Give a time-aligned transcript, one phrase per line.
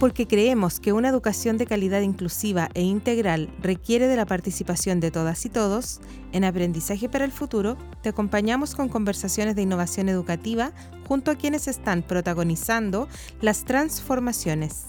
[0.00, 5.10] porque creemos que una educación de calidad inclusiva e integral requiere de la participación de
[5.10, 6.00] todas y todos,
[6.32, 10.72] en Aprendizaje para el Futuro te acompañamos con conversaciones de innovación educativa
[11.06, 13.08] junto a quienes están protagonizando
[13.42, 14.86] las transformaciones.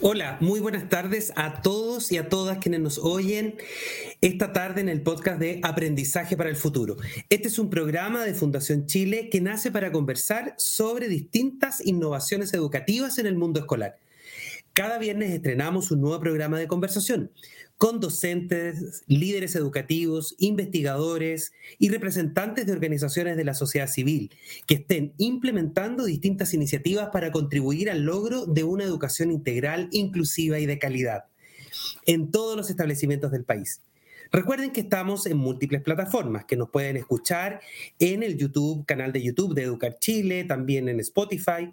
[0.00, 3.56] Hola, muy buenas tardes a todos y a todas quienes nos oyen
[4.20, 6.96] esta tarde en el podcast de Aprendizaje para el Futuro.
[7.28, 13.18] Este es un programa de Fundación Chile que nace para conversar sobre distintas innovaciones educativas
[13.18, 13.98] en el mundo escolar.
[14.78, 17.32] Cada viernes estrenamos un nuevo programa de conversación
[17.78, 21.50] con docentes, líderes educativos, investigadores
[21.80, 24.30] y representantes de organizaciones de la sociedad civil
[24.68, 30.66] que estén implementando distintas iniciativas para contribuir al logro de una educación integral, inclusiva y
[30.66, 31.24] de calidad
[32.06, 33.80] en todos los establecimientos del país.
[34.30, 37.60] Recuerden que estamos en múltiples plataformas, que nos pueden escuchar
[37.98, 41.72] en el YouTube, canal de YouTube de Educar Chile, también en Spotify.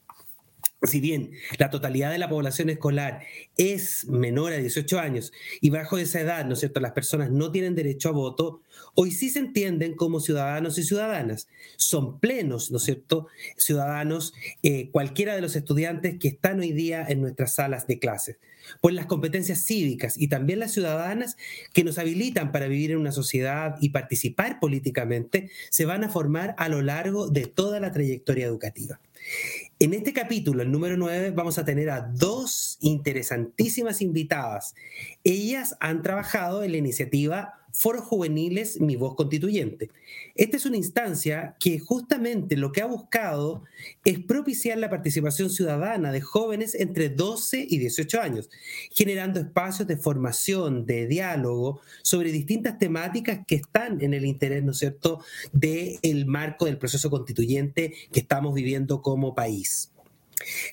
[0.87, 3.22] si bien la totalidad de la población escolar
[3.56, 7.50] es menor a 18 años y bajo esa edad, ¿no es cierto?, las personas no
[7.50, 8.62] tienen derecho a voto,
[8.94, 11.49] hoy sí se entienden como ciudadanos y ciudadanas.
[11.77, 17.05] Son plenos, ¿no es cierto?, ciudadanos, eh, cualquiera de los estudiantes que están hoy día
[17.09, 18.38] en nuestras salas de clases.
[18.80, 21.36] Pues las competencias cívicas y también las ciudadanas
[21.72, 26.54] que nos habilitan para vivir en una sociedad y participar políticamente se van a formar
[26.58, 29.00] a lo largo de toda la trayectoria educativa.
[29.78, 34.75] En este capítulo, el número 9, vamos a tener a dos interesantísimas invitadas.
[35.25, 39.91] Ellas han trabajado en la iniciativa Foros Juveniles, Mi Voz Constituyente.
[40.37, 43.65] Esta es una instancia que justamente lo que ha buscado
[44.05, 48.49] es propiciar la participación ciudadana de jóvenes entre 12 y 18 años,
[48.93, 54.71] generando espacios de formación, de diálogo sobre distintas temáticas que están en el interés, ¿no
[54.71, 59.91] es cierto?, del marco del proceso constituyente que estamos viviendo como país.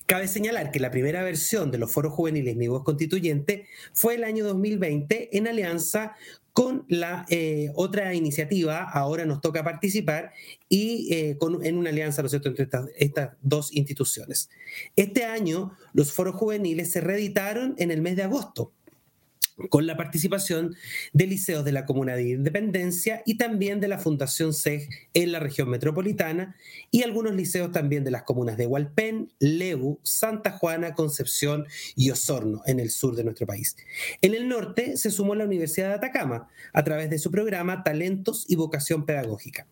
[0.06, 4.24] Cabe señalar que la primera versión de los foros juveniles Mi Voz Constituyente fue el
[4.24, 6.14] año 2020 en alianza
[6.52, 10.32] con la eh, otra iniciativa, ahora nos toca participar
[10.68, 14.50] y eh, con, en una alianza ¿no entre estas, dos instituciones.
[14.96, 18.72] Este año los foros juveniles se reeditaron en el mes de agosto
[19.68, 20.74] con la participación
[21.12, 25.40] de liceos de la Comuna de Independencia y también de la Fundación SEG en la
[25.40, 26.56] región metropolitana
[26.90, 32.62] y algunos liceos también de las comunas de Hualpén, Lebu, Santa Juana, Concepción y Osorno
[32.66, 33.76] en el sur de nuestro país.
[34.20, 38.44] En el norte se sumó la Universidad de Atacama a través de su programa Talentos
[38.48, 39.66] y Vocación Pedagógica.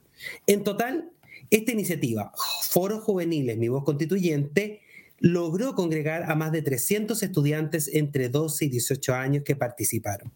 [0.47, 1.11] En total,
[1.51, 4.83] esta iniciativa, Foros Juveniles, Mi Voz Constituyente,
[5.21, 10.33] logró congregar a más de 300 estudiantes entre 12 y 18 años que participaron.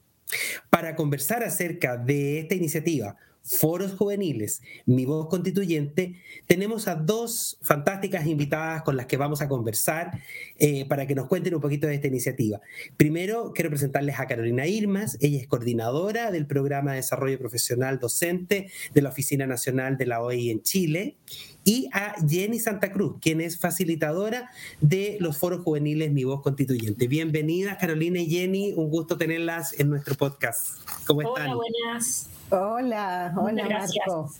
[0.71, 6.17] Para conversar acerca de esta iniciativa, Foros Juveniles, Mi Voz Constituyente,
[6.47, 10.19] tenemos a dos fantásticas invitadas con las que vamos a conversar
[10.59, 12.63] eh, para que nos cuenten un poquito de esta iniciativa.
[12.97, 18.71] Primero, quiero presentarles a Carolina Irmas, ella es coordinadora del Programa de Desarrollo Profesional Docente
[18.95, 21.17] de la Oficina Nacional de la OEI en Chile,
[21.65, 24.51] y a Jenny Santa Cruz, quien es facilitadora
[24.81, 27.09] de los foros juveniles Mi Voz Constituyente.
[27.09, 30.79] Bienvenidas, Carolina y Jenny, un gusto tenerlas en nuestro podcast.
[31.07, 31.53] ¿Cómo están?
[31.53, 32.29] Hola, buenas.
[32.57, 34.31] Hola, hola Marco.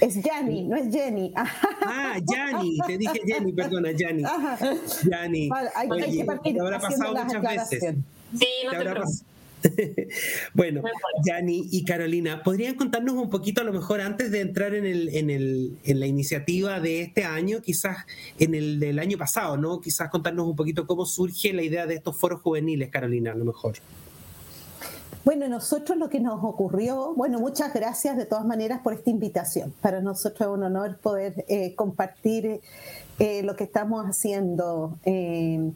[0.00, 1.32] Es Yanni, no es Jenny.
[1.88, 4.24] Ah, Yanni, te dije Jenny, perdona, Yanni.
[5.08, 5.48] Yanni.
[5.74, 7.94] hay, que partir te habrá pasado muchas veces.
[8.36, 10.08] Sí, no te, te
[10.54, 10.82] bueno,
[11.24, 15.08] Yanni y Carolina, ¿podrían contarnos un poquito, a lo mejor antes de entrar en, el,
[15.14, 17.98] en, el, en la iniciativa de este año, quizás
[18.40, 19.80] en el del año pasado, ¿no?
[19.80, 23.44] Quizás contarnos un poquito cómo surge la idea de estos foros juveniles, Carolina, a lo
[23.44, 23.76] mejor.
[25.26, 29.74] Bueno, nosotros lo que nos ocurrió, bueno, muchas gracias de todas maneras por esta invitación.
[29.80, 32.60] Para nosotros es un honor poder eh, compartir
[33.18, 35.74] eh, lo que estamos haciendo en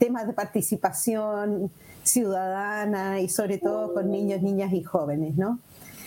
[0.00, 1.70] temas de participación
[2.02, 5.60] ciudadana y sobre todo con niños, niñas y jóvenes, ¿no?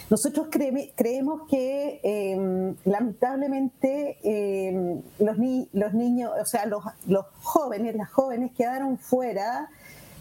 [0.10, 5.38] Nosotros creemos que em, lamentablemente em, los,
[5.72, 9.70] los, niños, o sea, los, los, jóvenes, las jóvenes quedaron fuera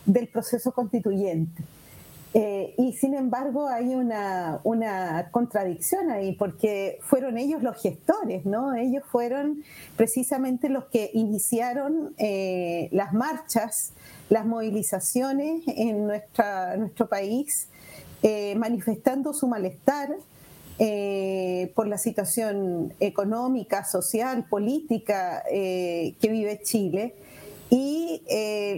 [0.06, 1.64] del proceso constituyente.
[2.32, 8.76] Eh, y sin embargo hay una, una, contradicción ahí, porque fueron ellos los gestores, ¿no?
[8.76, 9.64] Ellos fueron
[9.96, 13.94] precisamente los que iniciaron eh, las marchas,
[14.28, 17.66] las movilizaciones en nuestra, nuestro país
[18.22, 20.14] eh, manifestando su malestar
[20.78, 27.14] eh, por la situación económica, social, política que vive Chile
[27.70, 28.22] y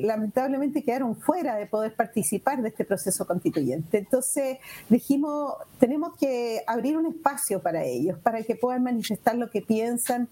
[0.02, 3.98] lamentablemente quedaron fuera de poder participar de este proceso constituyente.
[3.98, 4.58] Entonces
[4.88, 10.28] dijimos, tenemos que abrir un espacio para ellos, para que puedan manifestar lo que piensan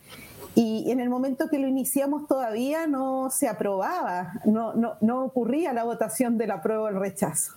[0.54, 5.72] y en el momento que lo iniciamos todavía no se aprobaba, no, no, no ocurría
[5.72, 7.52] la votación del apruebo o el rechazo.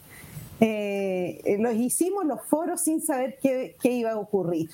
[0.60, 4.70] Eh, los hicimos los foros sin saber qué, iba a ocurrir.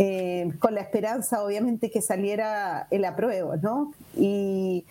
[0.00, 3.92] Eh, con la esperanza, obviamente, que saliera el apruebo, ¿no?
[4.16, 4.84] Y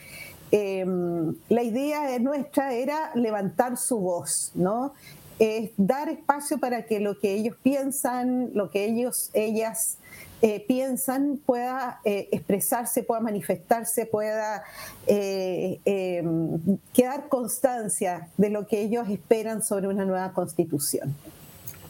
[0.55, 4.93] em, la idea nuestra era levantar su voz, ¿no?
[5.39, 9.97] Es dar espacio para que lo que ellos piensan, lo que ellos, ellas
[10.43, 14.63] eh, piensan pueda eh, expresarse, pueda manifestarse, pueda
[15.07, 16.59] eh, em,
[16.93, 21.15] quedar constancia de lo que ellos esperan sobre una nueva constitución.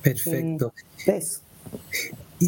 [0.01, 0.73] Perfecto.
[1.05, 1.11] Y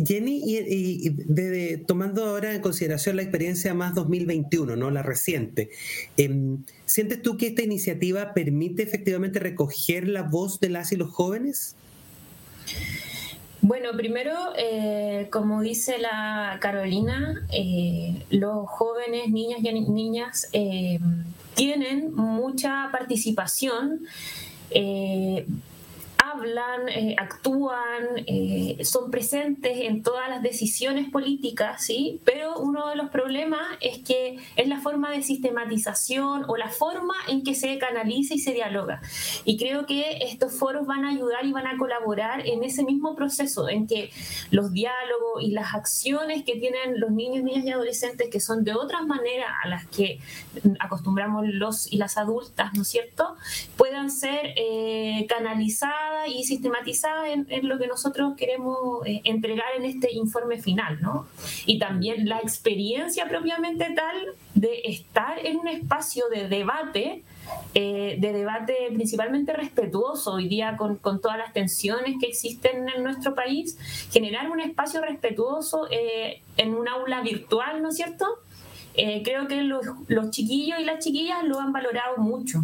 [0.03, 4.91] Jenny, y, tomando ahora en consideración la experiencia más 2021, ¿no?
[4.91, 5.69] la reciente,
[6.17, 11.11] em, ¿sientes tú que esta iniciativa permite efectivamente recoger la voz de las y los
[11.11, 11.75] jóvenes?
[13.61, 20.99] Bueno, primero, eh, como dice la Carolina, eh, los jóvenes, niñas y niñas, eh,
[21.55, 24.01] tienen mucha participación
[26.35, 32.19] hablan, eh, actúan, eh, son presentes en todas las decisiones políticas, ¿sí?
[32.23, 37.15] Pero uno de los problemas es que es la forma de sistematización o la forma
[37.27, 39.01] en que se canaliza y se dialoga.
[39.43, 43.15] Y creo que estos foros van a ayudar y van a colaborar en ese mismo
[43.15, 44.11] proceso, en que
[44.51, 48.73] los diálogos y las acciones que tienen los niños, niñas y adolescentes, que son de
[48.73, 50.19] otras maneras a las que
[50.79, 53.35] acostumbramos los y las adultas, ¿no es cierto?,
[53.77, 60.13] puedan ser eh, canalizadas y sistematizada en, lo que nosotros queremos eh, entregar en este
[60.13, 61.27] informe final, ¿no?
[61.65, 64.15] Y también la experiencia propiamente tal
[64.53, 67.23] de estar en un espacio de debate,
[67.73, 73.03] eh, de debate principalmente respetuoso hoy día con, con, todas las tensiones que existen en
[73.03, 73.77] nuestro país,
[74.11, 78.25] generar un espacio respetuoso eh, en un aula virtual, ¿no es cierto?
[79.25, 82.63] creo que los, los chiquillos y las chiquillas lo han valorado mucho.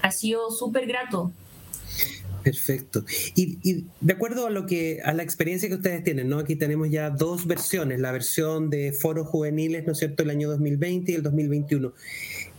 [0.00, 1.30] Ha sido súper grato
[2.46, 3.04] Perfecto.
[3.34, 6.38] Y, de acuerdo a lo que a la experiencia que ustedes tienen, ¿no?
[6.38, 10.48] Aquí tenemos ya dos versiones, la versión de foros juveniles, ¿no es cierto?, el año
[10.50, 11.92] 2020 y el 2021.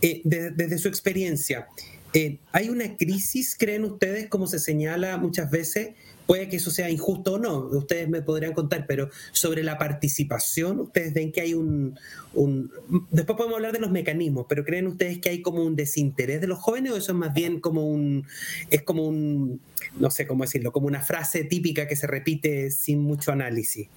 [0.02, 1.68] Eh, desde su experiencia,
[2.12, 5.94] eh, ¿hay una crisis, creen ustedes, como se señala muchas veces,
[6.28, 10.78] Puede que eso sea injusto o no, ustedes me podrían contar, pero sobre la participación,
[10.78, 11.98] ¿ustedes ven que hay un,
[13.10, 16.46] Después podemos hablar de los mecanismos, pero ¿creen ustedes que hay como un desinterés de
[16.46, 18.26] los jóvenes o eso es más bien como un...
[18.70, 19.62] es como un...
[19.98, 23.88] no sé cómo decirlo, como una frase típica que se repite sin mucho análisis?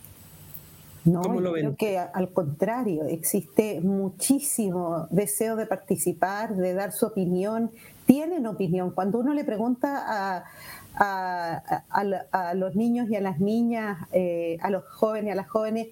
[1.03, 1.74] No, ¿Cómo lo ven?
[1.74, 7.72] creo que al contrario, existe muchísimo deseo de participar, de dar su opinión.
[8.05, 8.91] Tienen opinión.
[8.91, 10.46] Cuando uno le pregunta a,
[10.95, 15.88] a, los niños y a las niñas, eh, a los jóvenes y a las jóvenes,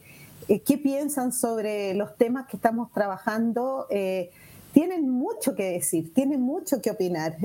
[0.48, 3.88] eh, qué piensan sobre los temas que estamos trabajando.
[3.89, 4.32] Eh,
[4.74, 7.38] tienen mucho que decir, tienen mucho que opinar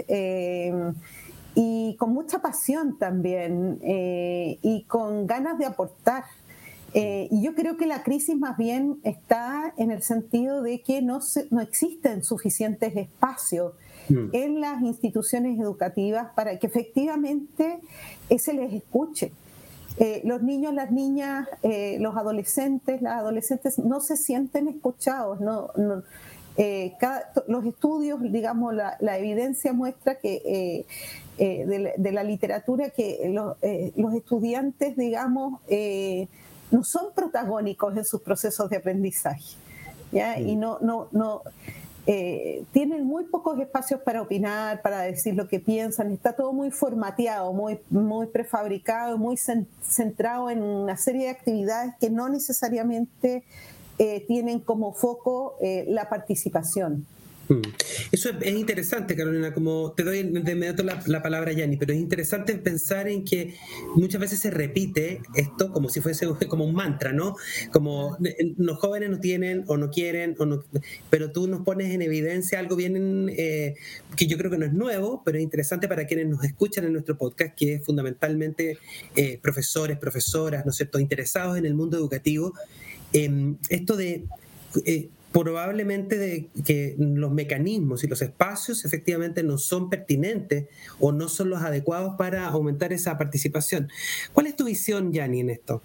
[1.56, 6.24] y con mucha pasión también y con ganas de aportar.
[6.92, 11.20] y yo creo que la crisis más bien está en el sentido de que no,
[11.50, 13.72] no existen suficientes espacios
[14.08, 14.28] Mm.
[14.32, 17.80] en las instituciones educativas para que efectivamente
[18.38, 19.32] se les escuche.
[19.96, 25.40] Eh, los niños, las niñas, eh, los adolescentes, las adolescentes no se sienten escuchados.
[25.40, 25.70] No,
[26.56, 26.96] eh,
[27.46, 30.84] los estudios, digamos, la, evidencia muestra que
[31.38, 35.60] de la, literatura que los, estudiantes, digamos,
[36.70, 39.56] no son protagónicos en sus procesos de aprendizaje.
[40.10, 40.40] ¿ya?
[40.40, 40.60] Y mm.
[40.60, 41.42] no, no, no,
[42.06, 46.70] eh, tienen muy pocos espacios para opinar, para decir lo que piensan, está todo muy
[46.70, 53.44] formateado, muy, muy prefabricado, muy centrado en una serie de actividades que no necesariamente
[53.98, 57.06] eh, tienen como foco eh, la participación.
[57.48, 57.60] Mm.
[58.10, 62.54] Eso es, interesante, Carolina, como te doy de inmediato la, palabra Yanni, pero es interesante
[62.54, 63.54] pensar en que
[63.96, 67.36] muchas veces se repite esto como si fuese como un mantra, ¿no?
[67.72, 68.16] Como
[68.56, 70.64] los jóvenes no tienen o no quieren, o no,
[71.10, 73.74] pero tú nos pones en evidencia algo bien eh,
[74.16, 76.92] que yo creo que no es nuevo, pero es interesante para quienes nos escuchan en
[76.92, 78.78] nuestro podcast, que es fundamentalmente
[79.16, 82.54] eh, profesores, profesoras, ¿no es cierto?, interesados en el mundo educativo.
[83.12, 84.24] Em, esto de...
[84.86, 85.08] Eh,
[85.42, 90.68] probablemente de que los mecanismos y los espacios efectivamente no son pertinentes
[91.00, 93.90] o no son los adecuados para aumentar esa participación.
[94.32, 95.82] ¿Cuál es tu visión, Yanni, en esto?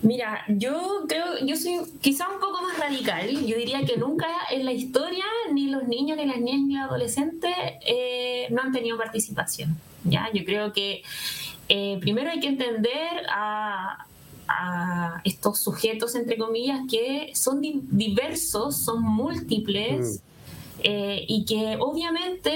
[0.00, 3.28] Mira, yo creo, yo soy quizá un poco más radical.
[3.46, 6.84] Yo diría que nunca en la historia ni los niños, ni las niñas, ni los
[6.84, 7.52] adolescentes
[7.86, 9.76] eh, no han tenido participación.
[10.04, 10.30] ¿ya?
[10.32, 11.02] Yo creo que
[11.68, 14.06] eh, primero hay que entender a,
[14.48, 20.20] a estos sujetos, entre comillas, que son diversos, son múltiples.
[20.20, 20.35] Mm.
[20.82, 22.52] Eh, y que obviamente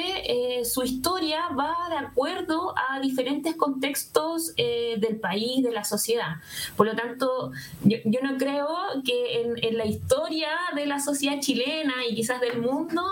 [0.58, 6.36] eh, su historia va de acuerdo a diferentes contextos eh, del país, de la sociedad.
[6.76, 7.50] Por lo tanto,
[7.82, 8.68] yo, no creo
[9.04, 13.02] que en, la historia de la sociedad chilena y quizás del mundo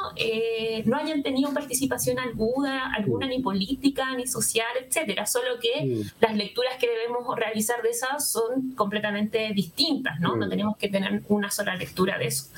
[0.85, 6.75] no hayan tenido participación alguna, alguna ni política, ni social, etcétera, solo que las lecturas
[6.79, 10.37] que debemos realizar de esas son completamente distintas, ¿no?
[10.37, 12.51] No tenemos que tener una sola lectura de eso.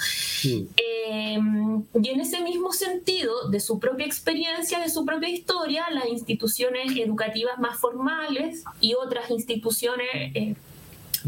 [0.42, 6.96] y en ese mismo sentido, de su propia experiencia, de su propia historia, las instituciones
[6.96, 10.54] educativas más formales y otras instituciones eh,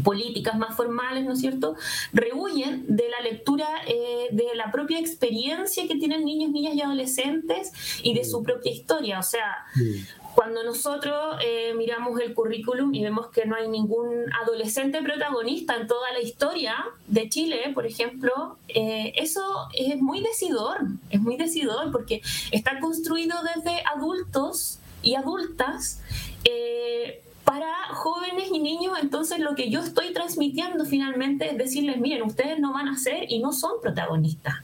[0.03, 1.75] políticas más formales, ¿no es cierto?,
[2.13, 7.71] rehuyen de la lectura eh, de la propia experiencia que tienen niños, niñas y adolescentes
[8.01, 9.19] y de su propia historia.
[9.19, 10.22] O sea, mm.
[10.35, 15.87] Cuando nosotros eh, miramos el currículum y vemos que no hay ningún adolescente protagonista en
[15.87, 16.75] toda la historia
[17.07, 20.79] de Chile, por ejemplo, eh, eso es muy decidor,
[21.11, 22.21] es muy decidor porque
[22.51, 26.01] está construido desde adultos y adultas.
[26.43, 32.23] Eh, para jóvenes y niños, entonces lo que yo estoy transmitiendo finalmente es decirles, miren,
[32.23, 34.55] ustedes no van a ser y no son protagonistas.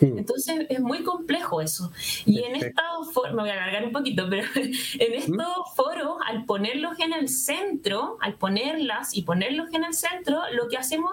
[0.00, 1.92] Entonces es muy complejo eso.
[2.24, 6.44] Y en estos foros, me voy a alargar un poquito, pero en estos foros, al
[6.44, 11.12] ponerlos en el centro, al ponerlas y ponerlos en el centro, lo que hacemos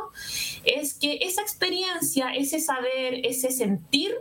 [0.65, 4.13] es que esa experiencia, ese saber, ese sentir,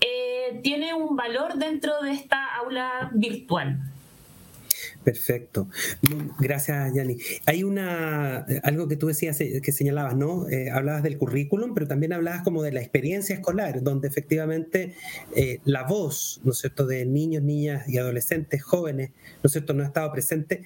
[0.00, 3.91] eh, tiene un valor dentro de esta aula virtual.
[5.04, 5.68] Perfecto.
[6.38, 7.18] Gracias, Yanni.
[7.46, 10.48] Hay una algo que tú decías eh, que señalabas, ¿no?
[10.48, 14.94] Eh, hablabas del currículum, pero también hablabas como de la experiencia escolar, donde efectivamente
[15.34, 19.10] eh, la voz, ¿no es cierto?, de niños, niñas y adolescentes, jóvenes,
[19.42, 20.62] ¿no es cierto?, no ha estado presente.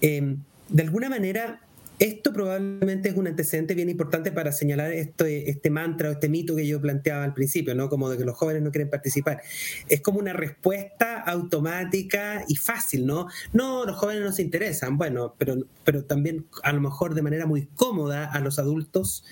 [0.00, 1.60] de alguna manera
[1.98, 6.54] esto probablemente es un antecedente bien importante para señalar este, este mantra o este mito
[6.54, 7.88] que yo planteaba al principio, ¿no?
[7.88, 9.42] Como de que los jóvenes no quieren participar.
[9.88, 13.26] Es como una respuesta automática y fácil, ¿no?
[13.52, 17.46] No, los jóvenes no se interesan, bueno, pero, pero también a lo mejor de manera
[17.46, 19.24] muy cómoda a los adultos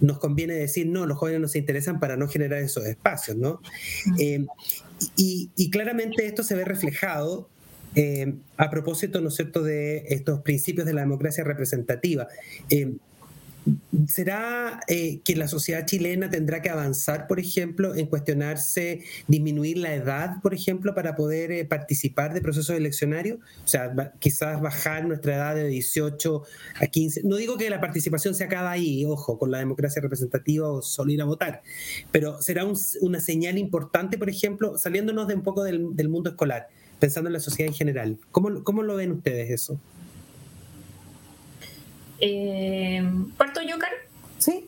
[0.00, 3.60] nos conviene decir, no, los jóvenes no se interesan para no generar esos espacios, ¿no?
[4.18, 4.44] Eh,
[5.16, 7.48] y, y, claramente esto se ve reflejado
[7.94, 12.28] eh, a propósito, ¿no es cierto?, de estos principios de la democracia representativa.
[12.70, 12.94] Eh,
[14.08, 19.94] ¿Será eh, que la sociedad chilena tendrá que avanzar, por ejemplo, en cuestionarse, disminuir la
[19.94, 23.38] edad, por ejemplo, para poder participar de procesos eleccionarios?
[23.64, 26.42] O sea, quizás bajar nuestra edad de 18
[26.78, 27.22] a 15.
[27.24, 31.12] No digo que la participación se acabe ahí, ojo, con la democracia representativa o solo
[31.12, 31.62] ir a votar,
[32.12, 32.66] pero será
[33.00, 36.68] una señal importante, por ejemplo, saliéndonos de un poco del mundo escolar
[37.04, 38.18] pensando en la sociedad en general.
[38.30, 39.78] ¿Cómo, cómo lo ven ustedes eso?
[42.18, 43.06] Eh,
[43.36, 43.76] ¿Parto yo,
[44.38, 44.64] Sí.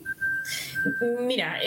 [1.25, 1.57] Mira,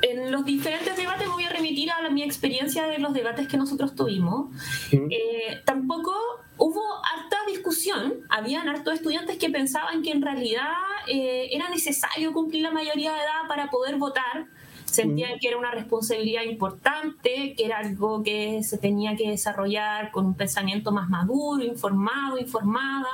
[0.00, 3.94] en los diferentes debates voy a remitir a mi experiencia de los debates que nosotros
[3.94, 4.54] tuvimos.
[4.90, 6.14] Eh, tampoco
[6.56, 10.72] hubo harta discusión, habían hartos estudiantes que pensaban que en realidad
[11.08, 14.46] eh, era necesario cumplir la mayoría de edad para poder votar
[14.90, 20.26] sentían que era una responsabilidad importante, que era algo que se tenía que desarrollar con
[20.26, 23.10] un pensamiento más maduro, informado, informada.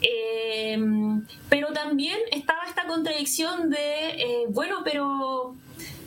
[0.00, 5.54] Em, pero también estaba esta contradicción de, eh, bueno, pero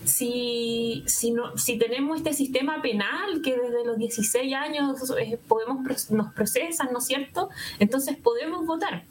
[0.06, 6.12] si, si, no, si tenemos este sistema penal que desde los 16 años eh, podemos,
[6.12, 7.50] nos procesan, ¿no es cierto?
[7.80, 9.04] Entonces podemos votar.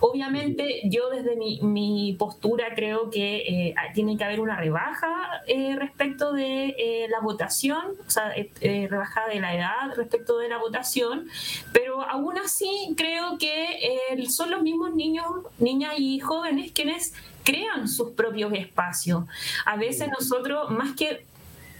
[0.00, 6.32] Obviamente yo desde mi, postura creo que eh, tiene que haber una rebaja eh, respecto
[6.32, 11.28] de eh, la votación, o sea, rebaja de la edad respecto de la votación,
[11.72, 13.78] pero aún así creo que
[14.28, 15.26] son los mismos niños,
[15.58, 19.24] niñas y jóvenes quienes crean sus propios espacios.
[19.66, 21.24] A veces nosotros, más que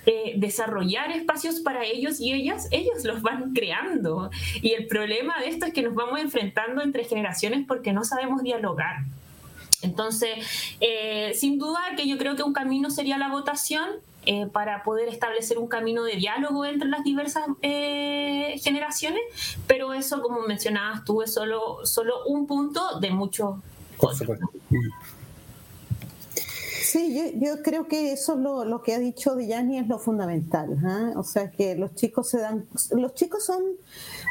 [0.04, 4.30] eh, desarrollar espacios para ellos y ellas, ellos los van creando.
[4.60, 8.42] Y el problema de esto es que nos vamos enfrentando entre generaciones porque no sabemos
[8.42, 9.04] dialogar.
[9.82, 10.30] Entonces,
[10.80, 13.88] eh, sin duda que yo creo que un camino sería la votación
[14.26, 19.22] eh, para poder establecer un camino de diálogo entre las diversas generaciones,
[19.68, 23.56] pero eso, como mencionabas tú, es solo, solo un punto de muchos.
[26.92, 30.76] Sí, yo, creo que eso lo, lo que ha dicho Dillani es lo fundamental.
[30.84, 31.12] ¿ah?
[31.16, 32.66] O sea, que los chicos se dan.
[32.90, 33.62] Los chicos son.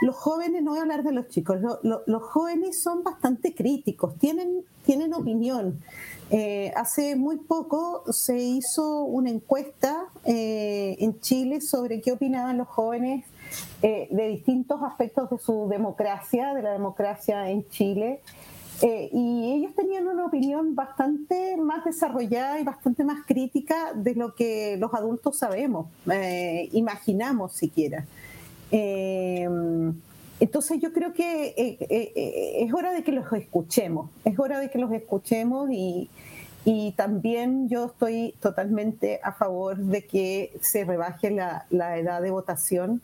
[0.04, 4.64] Los jóvenes, no voy a hablar de los chicos, los jóvenes son bastante críticos, tienen,
[4.86, 5.80] tienen opinión.
[6.30, 12.68] Eh, hace muy poco se hizo una encuesta eh, en Chile sobre qué opinaban los
[12.68, 13.26] jóvenes
[13.82, 18.22] eh, de distintos aspectos de su democracia, de la democracia en Chile.
[18.84, 24.34] Eh, y ellos tenían una opinión bastante más desarrollada y bastante más crítica de lo
[24.34, 28.06] que los adultos sabemos, eh, imaginamos siquiera.
[28.72, 29.48] Eh,
[30.40, 31.78] entonces yo creo que
[32.58, 36.10] es hora de que los escuchemos, es hora de que los escuchemos y,
[36.66, 42.32] y también yo estoy totalmente a favor de que se rebaje la, la edad de
[42.32, 43.04] votación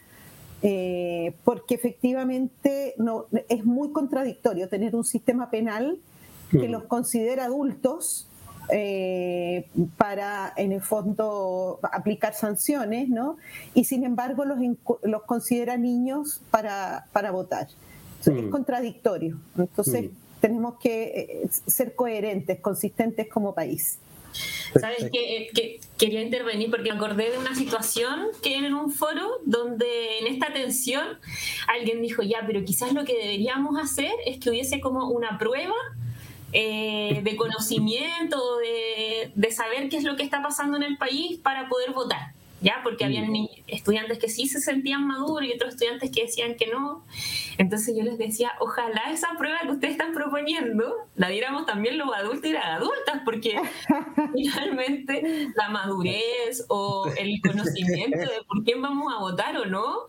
[0.62, 6.00] eh, porque efectivamente no, es muy contradictorio tener un sistema penal
[6.50, 6.72] que mm.
[6.72, 8.28] los considera adultos
[8.70, 13.38] eh, para, en el fondo, aplicar sanciones, ¿no?
[13.74, 14.58] Y sin embargo los,
[15.04, 17.68] los considera niños para, para votar.
[18.20, 18.50] Es mm.
[18.50, 19.40] contradictorio.
[19.58, 20.16] Entonces mm.
[20.42, 24.00] tenemos que eh, ser coherentes, consistentes como país.
[24.80, 29.40] ¿Sabes que, que, Quería intervenir porque me acordé de una situación que en un foro
[29.46, 31.18] donde en esta tensión
[31.68, 35.74] alguien dijo, ya, pero quizás lo que deberíamos hacer es que hubiese como una prueba
[36.54, 41.40] eh, de conocimiento, de, de saber qué es lo que está pasando en el país
[41.40, 42.37] para poder votar.
[42.62, 42.82] ¿Ya?
[42.84, 43.32] Porque habían
[43.68, 47.06] estudiantes que sí se sentían maduros y otros estudiantes que decían que no.
[47.58, 52.14] Entonces yo les decía, ojalá esa prueba que ustedes están proponiendo la diéramos también los
[52.14, 53.60] adultos y las adultas, porque
[54.34, 60.00] finalmente la madurez o el conocimiento de por quién vamos a votar o no,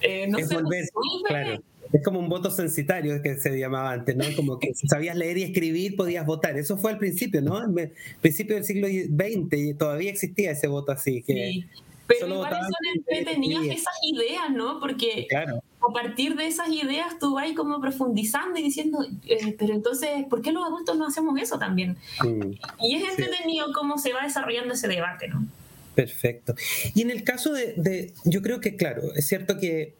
[0.00, 0.84] eh, no se volver,
[1.26, 4.24] claro es como un voto censitario que se llamaba antes, ¿no?
[4.36, 6.56] Como que si sabías leer y escribir podías votar.
[6.56, 7.56] Eso fue al principio, ¿no?
[7.56, 11.22] Al principio del siglo XX y todavía existía ese voto así.
[11.22, 11.66] Que sí.
[12.06, 14.80] Pero igual son entretenidas esas ideas, ¿no?
[14.80, 20.24] Porque a partir de esas ideas tú vas como profundizando y diciendo, eh, pero entonces,
[20.28, 21.96] ¿por qué los adultos no hacemos eso también?
[22.80, 25.46] y es entretenido cómo se va desarrollando ese debate, ¿no?
[25.94, 26.54] Perfecto.
[26.94, 29.94] Y en el caso de, de, yo creo que, claro, es cierto que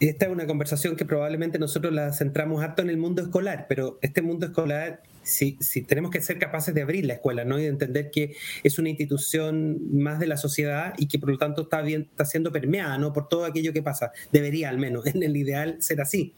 [0.00, 3.98] esta es una conversación que probablemente nosotros la centramos harto en el mundo escolar, pero
[4.02, 7.58] este mundo escolar, si, si tenemos que ser capaces de abrir la escuela, ¿no?
[7.58, 11.38] Y de entender que es una institución más de la sociedad y que por lo
[11.38, 13.12] tanto está, bien, está siendo permeada, ¿no?
[13.12, 14.12] Por todo aquello que pasa.
[14.32, 16.34] Debería al menos, en el ideal, ser así.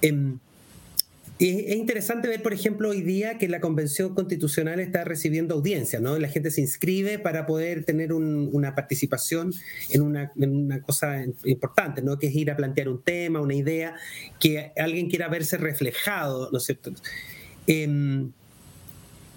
[0.00, 0.38] Em,
[1.40, 6.18] es interesante ver, por ejemplo, hoy día que la Convención Constitucional está recibiendo audiencia, ¿no?
[6.18, 9.52] La gente se inscribe para poder tener una participación
[9.90, 10.32] en una,
[10.82, 12.18] cosa importante, ¿no?
[12.18, 13.94] Que es ir a plantear un tema, una idea,
[14.40, 16.92] que alguien quiera verse reflejado, ¿no es cierto?
[17.68, 18.32] Em,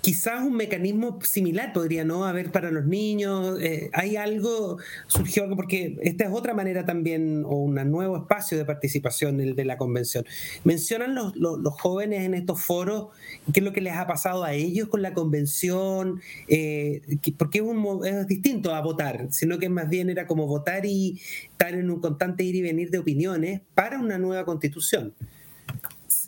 [0.02, 3.60] quizás un mecanismo similar podría no haber para los niños.
[3.62, 8.58] Eh, hay algo, surgió algo, porque esta es otra manera también, o un nuevo espacio
[8.58, 10.26] de participación el de la convención.
[10.64, 13.08] Mencionan los, los, jóvenes en estos foros
[13.54, 17.02] qué es lo que les ha pasado a ellos con la convención, eh,
[17.38, 21.20] porque es, un, es distinto a votar, sino que más bien era como votar y
[21.52, 25.14] estar en un constante ir y venir de opiniones para una nueva constitución.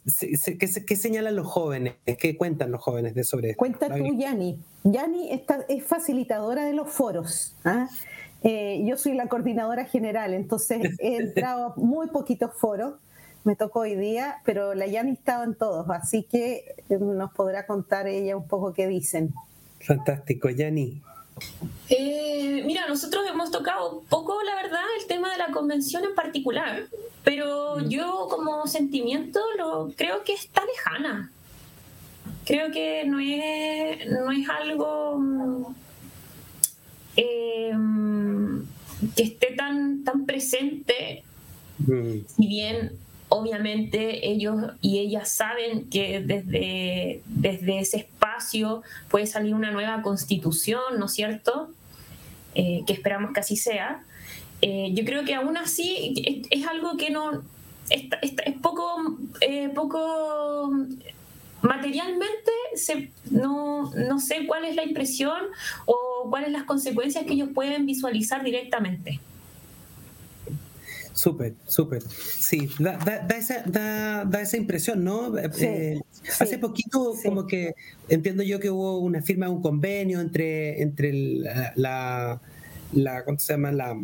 [0.05, 1.95] ¿Qué, señalan los jóvenes?
[2.05, 3.59] ¿Qué cuentan los jóvenes de sobre esto?
[3.59, 4.59] Cuenta tú, Yani.
[4.83, 7.55] Yani es facilitadora de los foros.
[7.63, 7.87] ¿ah?
[8.43, 12.95] Eh, yo soy la coordinadora general, entonces he entrado muy poquitos foros.
[13.45, 17.65] Me tocó hoy día, pero la Yani estaba en todos, así que eh, nos podrá
[17.65, 19.33] contar ella un poco qué dicen.
[19.79, 21.01] Fantástico, Yani.
[21.89, 26.85] Eh, mira, nosotros hemos tocado poco, la verdad, el tema de la convención en particular,
[27.23, 27.89] pero mm.
[27.89, 31.31] yo como sentimiento lo creo que está lejana.
[32.45, 35.73] Creo que no es, no es algo
[37.15, 38.65] em,
[39.15, 41.23] que esté tan, tan presente,
[41.79, 42.25] mm.
[42.27, 42.91] si bien
[43.35, 50.99] obviamente ellos y ellas saben que desde, desde ese espacio puede salir una nueva constitución,
[50.99, 51.71] ¿no es cierto?
[52.53, 54.03] Eh, que esperamos que así sea.
[54.61, 57.41] Eh, yo creo que aún así es, algo que no
[57.89, 58.03] es,
[58.61, 60.71] poco, eh, poco
[61.63, 62.51] materialmente
[63.31, 65.41] no, no sé cuál es la impresión
[65.87, 69.19] o cuáles las consecuencias que ellos pueden visualizar directamente.
[71.13, 72.01] Súper, súper.
[72.01, 75.37] Sí, da, esa, da, esa, impresión, ¿no?
[75.37, 76.01] Eh,
[76.39, 77.75] hace poquito, como que
[78.09, 82.41] entiendo yo que hubo una firma de un convenio entre, entre la,
[82.93, 83.71] la, ¿cómo se llama?
[83.71, 83.95] La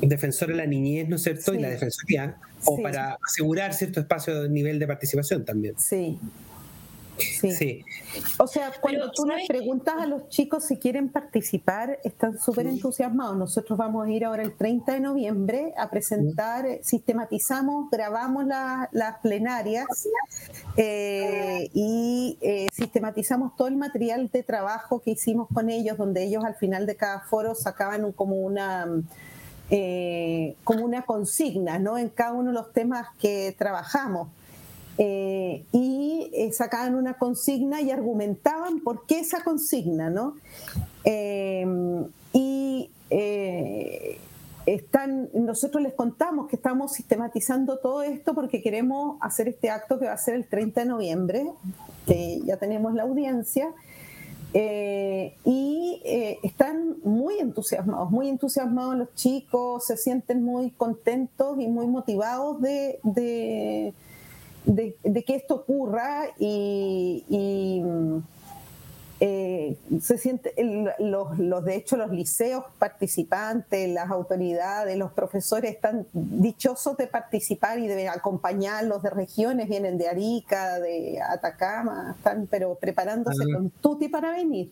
[0.00, 1.54] defensora de la niñez, ¿no es cierto?
[1.54, 5.74] Y la defensoría, o para asegurar cierto espacio de nivel de participación también.
[5.78, 6.18] Sí,
[7.18, 7.84] Sí.
[8.38, 13.36] O sea, cuando tú les preguntas a los chicos si quieren participar, están súper entusiasmados.
[13.36, 19.86] Nosotros vamos a ir ahora el 30 de noviembre a presentar, sistematizamos, grabamos las plenarias
[20.76, 26.44] eh, y eh, sistematizamos todo el material de trabajo que hicimos con ellos, donde ellos
[26.44, 28.86] al final de cada foro sacaban como una...
[29.70, 31.96] Eh, como una consigna, ¿no?
[31.96, 34.28] En cada uno de los temas que trabajamos.
[34.96, 40.36] Eh, y eh, sacaban una consigna y argumentaban por qué esa consigna, ¿no?
[41.04, 41.66] Eh,
[42.32, 42.90] y
[44.66, 50.06] están, nosotros les contamos que estamos sistematizando todo esto porque queremos hacer este acto que
[50.06, 51.46] va a ser el 30 de noviembre,
[52.06, 53.72] que ya tenemos la audiencia.
[54.54, 56.00] y
[56.42, 62.60] están muy entusiasmados, muy entusiasmados los chicos, se sienten muy contentos y muy motivados
[64.64, 67.82] de, de, que esto ocurra y,
[69.20, 70.52] eh, se siente,
[70.98, 77.78] los, los, de hecho los liceos participantes, las autoridades, los profesores están dichosos de participar
[77.78, 84.08] y de acompañarlos de regiones, vienen de Arica, de Atacama, están pero preparándose con tuti
[84.08, 84.70] para venir.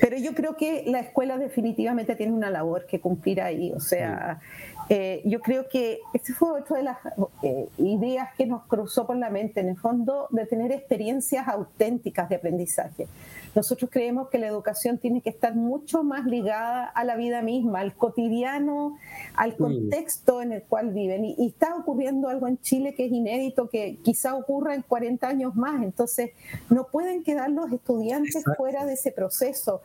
[0.00, 4.40] Pero yo creo que la escuela definitivamente tiene una labor que cumplir ahí, o sea,
[4.88, 6.98] eh, yo creo que esa fue otra de las
[7.42, 12.28] eh, ideas que nos cruzó por la mente, en el fondo, de tener experiencias auténticas
[12.28, 13.08] de aprendizaje.
[13.56, 17.80] Nosotros creemos que la educación tiene que estar mucho más ligada a la vida misma,
[17.80, 18.96] al cotidiano,
[19.34, 21.24] al contexto en el cual viven.
[21.24, 25.26] Y, y está ocurriendo algo en Chile que es inédito, que quizá ocurra en 40
[25.26, 25.82] años más.
[25.82, 26.30] Entonces,
[26.70, 29.80] no pueden quedar los estudiantes fuera de ese proceso.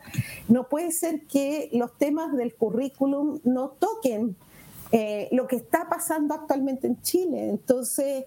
[0.48, 4.36] No puede ser que los temas del currículum no toquen
[4.94, 7.48] eh, lo que está pasando actualmente en Chile.
[7.48, 8.26] Entonces,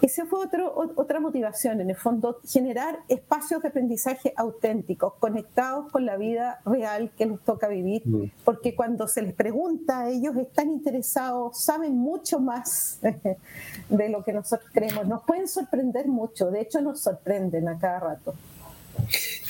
[0.00, 6.06] esa fue otro, otra motivación, en el fondo, generar espacios de aprendizaje auténticos, conectados con
[6.06, 8.30] la vida real que les toca vivir, mm.
[8.46, 12.98] porque cuando se les pregunta, ellos están interesados, saben mucho más
[13.90, 15.06] de lo que nosotros creemos.
[15.06, 18.34] Nos pueden sorprender mucho, de hecho nos sorprenden a cada rato.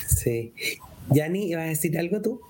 [0.08, 0.52] Sí.
[1.10, 2.40] Yani, ¿ibas a decir algo tú?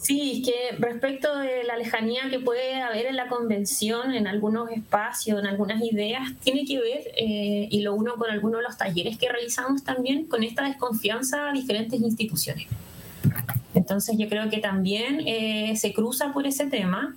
[0.00, 4.70] Sí, es que respecto de la lejanía que puede haber en la convención, en algunos
[4.70, 8.76] espacios, en algunas ideas, tiene que ver, eh, y lo uno con algunos de los
[8.76, 12.66] talleres que realizamos también, con esta desconfianza a diferentes instituciones.
[13.74, 17.14] Entonces yo creo que también eh, se cruza por ese tema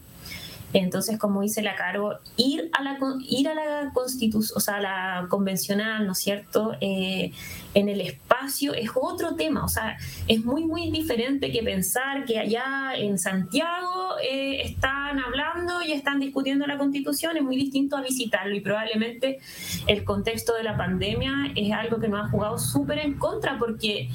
[0.74, 5.28] entonces, como dice la Caro, ir a la, ir a la constitución, o sea, la
[5.30, 6.74] convencional, ¿no es cierto?
[6.82, 7.32] Eh,
[7.74, 12.40] en el espacio es otro tema, o sea, es muy, muy diferente que pensar que
[12.40, 18.02] allá en Santiago eh, están hablando y están discutiendo la constitución, es muy distinto a
[18.02, 19.40] visitarlo y probablemente
[19.88, 24.10] el contexto de la pandemia es algo que nos ha jugado súper en contra porque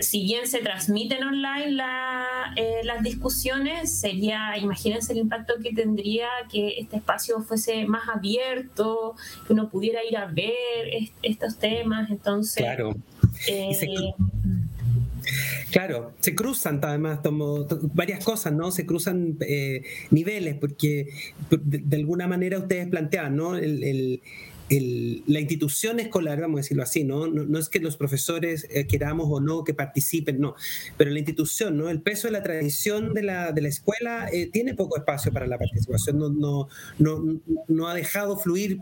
[0.00, 1.82] si bien se transmiten online
[2.56, 9.14] eh, las discusiones, sería, imagínense el impacto que tendría que este espacio fuese más abierto,
[9.46, 12.10] que uno pudiera ir a ver estos temas.
[12.10, 12.96] Entonces, claro.
[13.48, 14.12] Eh,
[15.70, 18.70] claro, se cruzan además tomo, varias cosas, ¿no?
[18.70, 19.38] Se cruzan
[20.10, 21.08] niveles, porque
[21.50, 23.56] de, alguna manera ustedes planteaban, ¿no?
[23.56, 24.20] el,
[24.68, 27.28] la institución escolar, vamos a decirlo así, ¿no?
[27.28, 30.56] No, es que los profesores eh, queramos o no que participen, no,
[30.96, 31.88] pero la institución, ¿no?
[31.88, 35.46] El peso de la tradición de la, de la escuela eh, tiene poco espacio para
[35.46, 38.78] la participación, no, no, no, no ha dejado fluir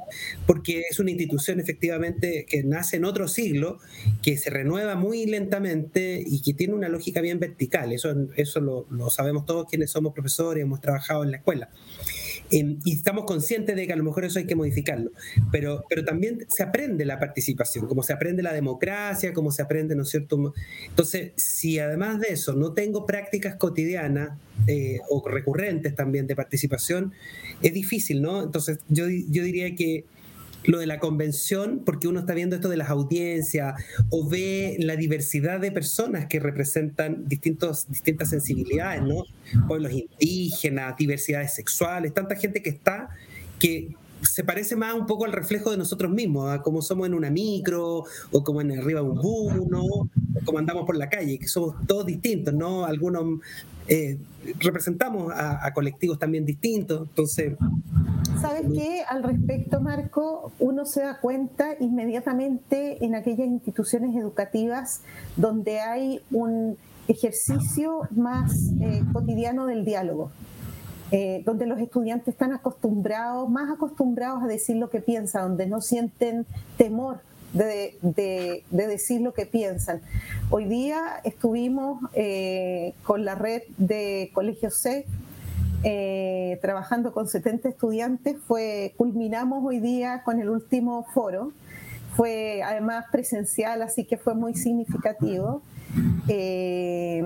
[0.47, 3.79] porque es una institución efectivamente que nace en otro siglo,
[4.23, 8.87] que se renueva muy lentamente y que tiene una lógica bien vertical, eso, eso lo,
[8.91, 11.71] lo sabemos todos quienes somos profesores, hemos trabajado en la escuela.
[12.51, 15.11] Em, y estamos conscientes de que a lo mejor eso hay que modificarlo,
[15.51, 19.97] pero, pero también se aprende la participación, como se aprende la democracia, como se aprende,
[19.97, 20.53] ¿no es cierto?
[20.89, 27.13] Entonces, si además de eso no tengo prácticas cotidianas eh, o recurrentes también de participación,
[27.63, 28.43] es difícil, ¿no?
[28.43, 30.05] Entonces, yo, yo diría que
[30.65, 33.75] lo de la convención, porque uno está viendo esto de las audiencias
[34.11, 39.25] o ve la diversidad de personas que representan distintos, distintas sensibilidades, ¿no?
[39.67, 43.11] Pueblos indígenas, diversidades sexuales, tanta gente que está
[43.59, 47.15] que se parece más un poco al reflejo de nosotros mismos, a como somos en
[47.15, 49.85] una micro o como en arriba de un bus, ¿no?
[49.85, 50.09] O
[50.45, 52.85] como andamos por la calle, que somos todos distintos, ¿no?
[52.85, 53.41] Algunos
[53.87, 54.19] eh,
[54.61, 57.55] representamos a, colectivos también distintos, entonces...
[58.41, 59.03] ¿Sabes qué?
[59.09, 65.01] Al respecto, Marco, uno se da cuenta inmediatamente en aquellas instituciones educativas
[65.37, 66.77] donde hay un
[67.09, 70.31] ejercicio más eh, cotidiano del diálogo.
[71.17, 75.81] Eh, donde los estudiantes están acostumbrados, más acostumbrados a decir lo que piensan, donde no
[75.81, 76.45] sienten
[76.77, 77.21] temor
[77.53, 80.01] de, decir lo que piensan.
[80.51, 85.07] Hoy día estuvimos eh, con la red de Colegios C,
[85.85, 91.53] eh, trabajando con 70 estudiantes, fue, culminamos hoy día con el último foro,
[92.17, 95.63] fue además presencial, así que fue muy significativo.
[96.29, 97.23] Eh,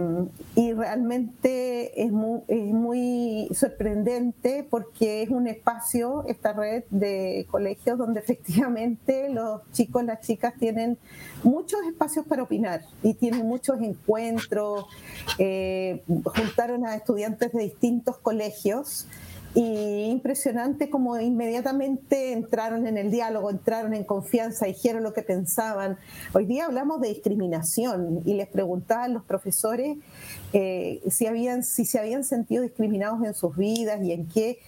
[0.55, 9.29] y realmente es muy, sorprendente porque es un espacio, esta red de colegios, donde efectivamente
[9.31, 10.99] los chicos, las chicas tienen
[11.43, 14.87] muchos espacios para opinar y tienen muchos encuentros.
[15.39, 19.07] Eh, juntaron a estudiantes de distintos colegios
[19.59, 25.99] y impresionante como inmediatamente entraron en el diálogo, entraron en confianza, dijeron lo que pensaban.
[26.33, 29.99] Hoy día hablamos de discriminación y les preguntaban los profesores
[30.53, 34.61] eh, si, habían, si se habían sentido discriminados en sus vidas y en qué.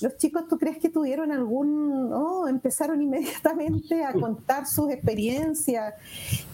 [0.00, 5.94] Los chicos, ¿tú crees que tuvieron algún, oh, empezaron inmediatamente a contar sus experiencias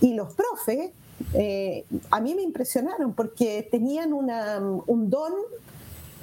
[0.00, 0.92] y los profes,
[1.34, 5.34] eh, a mí me impresionaron porque tenían una, un don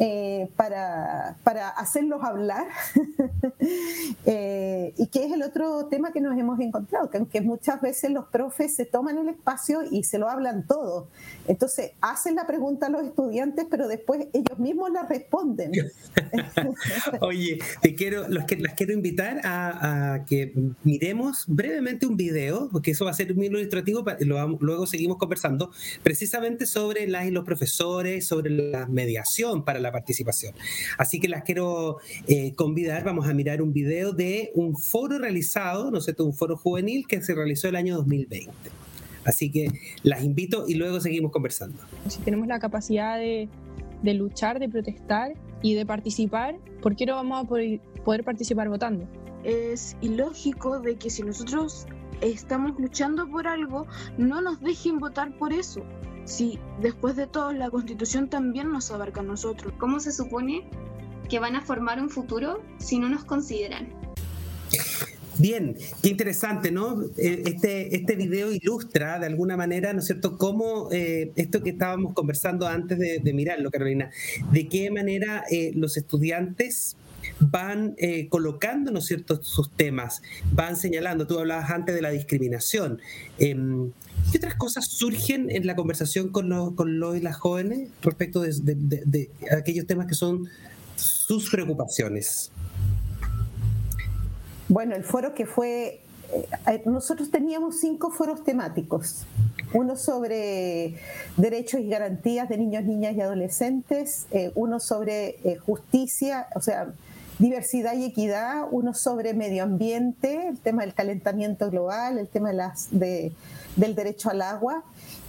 [0.02, 2.68] eh, para, para, hacerlos hablar.
[4.26, 8.12] eh, y que es el otro tema que nos hemos encontrado, que aunque muchas veces
[8.12, 11.10] los profes se toman el espacio y se lo hablan todo.
[11.48, 15.72] Entonces, hacen la pregunta a los estudiantes, pero después ellos mismos la responden.
[17.20, 22.92] Oye, te quiero, los que, las quiero invitar a, que miremos brevemente un video, porque
[22.92, 24.06] eso va a ser muy ilustrativo,
[24.60, 25.72] luego seguimos conversando,
[26.04, 30.54] precisamente sobre las y los profesores, sobre la mediación para la participación.
[30.98, 31.98] Así que las quiero
[32.28, 36.58] eh, convidar, vamos a mirar un video de un foro realizado, no sé, un foro
[36.58, 38.52] juvenil que se realizó el año 2020.
[39.26, 39.72] Así que
[40.04, 41.78] las invito y luego seguimos conversando.
[42.08, 43.48] Si tenemos la capacidad de,
[44.02, 49.08] de luchar, de protestar y de participar, ¿por qué no vamos a poder participar votando?
[49.44, 51.86] Es ilógico de que si nosotros
[52.22, 55.84] estamos luchando por algo, no nos dejen votar por eso.
[56.26, 59.74] Sí, después de todo, la constitución también nos abarca a nosotros.
[59.78, 60.70] ¿Cómo se supone
[61.28, 63.88] que van a formar un futuro si no nos consideran?
[65.40, 67.02] Bien, qué interesante, ¿no?
[67.18, 71.70] Eh, este, este video ilustra de alguna manera, ¿no es cierto?, cómo eh, esto que
[71.70, 74.12] estábamos conversando antes de, mirarlo, Carolina,
[74.52, 76.98] de qué manera eh, los estudiantes
[77.40, 77.96] van
[78.30, 80.22] colocando, ¿no sus temas,
[80.52, 83.00] van señalando, tú hablabas antes de la discriminación.
[83.38, 83.92] Em,
[84.32, 88.42] ¿Qué otras cosas surgen en la conversación con los, con los y las jóvenes respecto
[88.42, 90.48] de, aquellos temas que son
[90.96, 92.52] sus preocupaciones?
[94.68, 96.02] Bueno, el foro que fue,
[96.68, 99.26] eh, nosotros teníamos cinco foros temáticos.
[99.74, 100.96] Uno sobre
[101.38, 106.94] derechos y garantías de niños, niñas y adolescentes, eh, uno sobre eh, justicia, o sea,
[107.40, 112.56] diversidad y equidad, uno sobre medio ambiente, el tema del calentamiento global, el tema de
[112.56, 113.32] las, de,
[113.78, 114.84] del derecho al agua,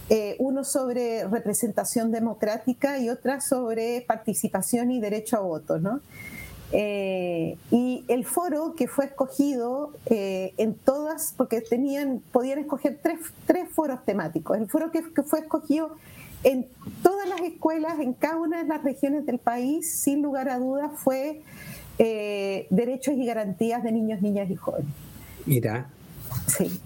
[0.09, 5.79] eh, uno sobre representación democrática y otra sobre participación y derecho a voto.
[5.79, 6.01] ¿no?
[6.73, 13.19] Eh, y el foro que fue escogido eh, en todas, porque tenían, podían escoger tres,
[13.47, 15.95] tres foros temáticos, el foro que, que, fue escogido
[16.43, 16.67] en
[17.03, 20.91] todas las escuelas, en cada una de las regiones del país, sin lugar a dudas,
[20.95, 21.41] fue
[21.97, 24.91] derechos y garantías de niños, niñas y jóvenes.
[25.45, 25.87] Mira.
[26.47, 26.81] Sí.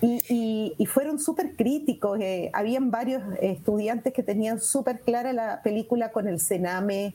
[0.00, 2.18] Y, fueron súper críticos.
[2.20, 7.14] Eh, habían varios estudiantes que tenían súper clara la película con el Sename.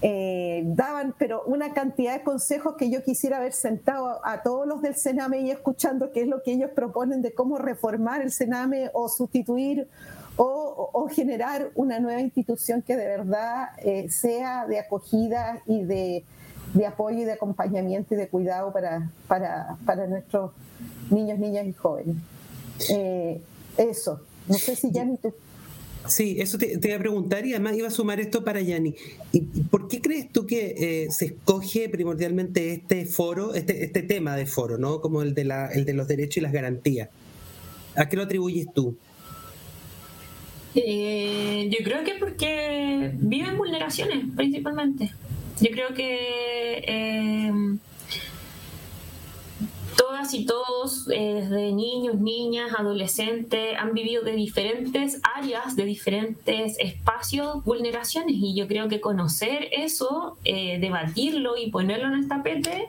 [0.00, 4.82] Eh, daban, pero una cantidad de consejos que yo quisiera haber sentado a, todos los
[4.82, 8.90] del Sename y escuchando qué es lo que ellos proponen de cómo reformar el Sename
[8.94, 9.86] o sustituir
[10.36, 16.24] o, generar una nueva institución que de verdad eh, sea de acogida y de
[16.74, 20.52] de apoyo y de acompañamiento y de cuidado para, para, para nuestros
[21.10, 22.16] niños, niñas y jóvenes.
[22.90, 23.40] Eh,
[23.76, 25.32] eso, no sé si ya ni tú.
[26.06, 28.94] Sí, eso te, iba a preguntar y además iba a sumar esto para Yanni.
[29.30, 34.34] ¿Y por qué crees tú que eh, se escoge primordialmente este foro, este, este tema
[34.34, 35.00] de foro, ¿no?
[35.00, 37.08] como el de, la, el de los derechos y las garantías?
[37.94, 38.96] ¿A qué lo atribuyes tú?
[40.74, 45.12] Eh, yo creo que porque viven vulneraciones principalmente.
[45.62, 47.52] Yo creo que eh,
[49.96, 56.76] todas y todos, eh, desde niños, niñas, adolescentes, han vivido de diferentes áreas, de diferentes
[56.80, 58.34] espacios, vulneraciones.
[58.38, 62.88] Y yo creo que conocer eso, eh, debatirlo y ponerlo en el tapete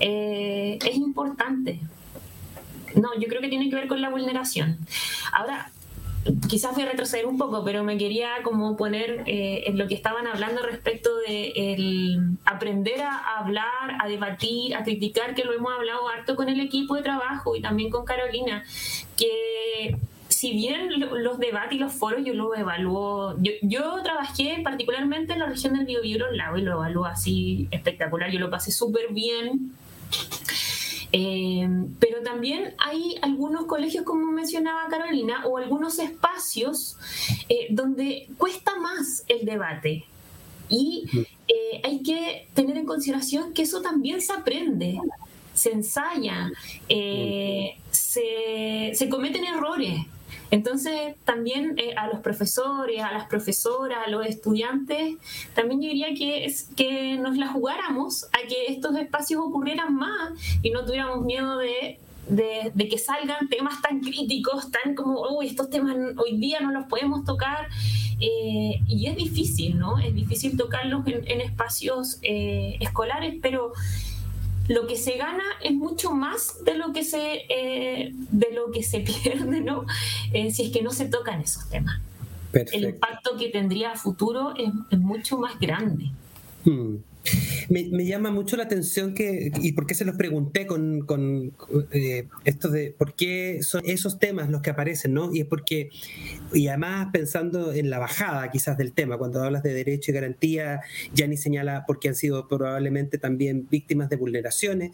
[0.00, 1.78] es importante.
[2.96, 4.76] No, yo creo que tiene que ver con la vulneración.
[5.30, 5.70] Ahora,
[6.48, 9.94] quizás voy a retroceder un poco, pero me quería como poner eh, en lo que
[9.94, 15.72] estaban hablando respecto de el aprender a hablar, a debatir, a criticar, que lo hemos
[15.72, 18.64] hablado harto con el equipo de trabajo y también con Carolina,
[19.16, 19.96] que
[20.28, 25.40] si bien los debates y los foros yo los evalúo, yo, yo trabajé particularmente en
[25.40, 29.72] la región del Biobío Lago y lo evalúo así espectacular, yo lo pasé súper bien
[31.12, 31.68] eh,
[31.98, 36.96] pero también hay algunos colegios, como mencionaba Carolina, o algunos espacios
[37.48, 40.04] eh, donde cuesta más el debate.
[40.68, 41.04] Y
[41.48, 45.00] eh, hay que tener en consideración que eso también se aprende,
[45.54, 46.50] se ensaya,
[47.90, 50.00] se, se cometen errores.
[50.50, 55.16] Entonces, también eh, a los profesores, a las profesoras, a los estudiantes,
[55.54, 60.32] también yo diría que, es, que nos la jugáramos a que estos espacios ocurrieran más
[60.62, 65.70] y no tuviéramos miedo de, de, que salgan temas tan críticos, tan como, uy, estos
[65.70, 67.68] temas hoy día no los podemos tocar.
[68.20, 69.98] Eh, y es difícil, ¿no?
[69.98, 73.72] Es difícil tocarlos en, espacios eh, escolares, pero
[74.68, 78.82] lo que se gana es mucho más de lo que se, eh, de lo que
[78.82, 79.84] se pierde, ¿no?
[80.32, 82.00] Eh, si es que no se tocan esos temas.
[82.52, 86.10] El impacto que tendría a futuro es, mucho más grande.
[86.64, 86.96] Hmm.
[87.68, 91.52] Me, llama mucho la atención que, y por qué se los pregunté con, con
[91.92, 95.34] eh, esto de por qué son esos temas los que aparecen, ¿no?
[95.34, 95.90] Y es porque,
[96.52, 100.80] y además pensando en la bajada quizás del tema, cuando hablas de derecho y garantía,
[101.12, 104.92] ya ni señala porque han sido probablemente también víctimas de vulneraciones,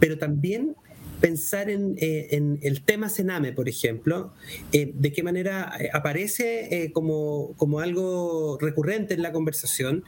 [0.00, 0.74] pero también
[1.20, 4.32] pensar eh, en, el tema Sename, por ejemplo,
[4.72, 10.04] eh, de qué manera eh, aparece como, como, algo recurrente en la conversación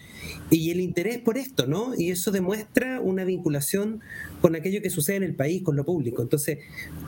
[0.50, 1.94] y el interés por esto, ¿no?
[1.96, 4.00] Y eso demuestra una vinculación
[4.40, 6.22] con aquello que sucede en el país, con lo público.
[6.22, 6.58] Entonces,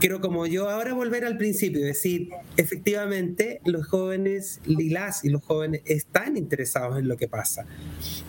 [0.00, 5.42] quiero como yo ahora volver al principio, decir, efectivamente, los jóvenes, y las y los
[5.42, 7.66] jóvenes están interesados en lo que pasa.